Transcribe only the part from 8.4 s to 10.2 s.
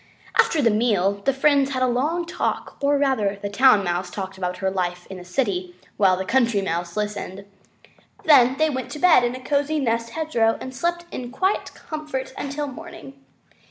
then went to bed in a cozy nest in the